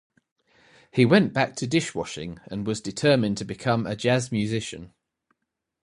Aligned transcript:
He 0.91 1.05
went 1.05 1.31
back 1.31 1.55
to 1.57 1.67
dishwashing, 1.67 2.39
and 2.47 2.65
was 2.65 2.81
determined 2.81 3.37
to 3.37 3.45
become 3.45 3.85
a 3.85 3.95
jazz 3.95 4.31
musician. 4.31 4.93